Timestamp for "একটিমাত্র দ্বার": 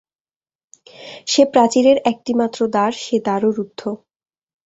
2.05-2.91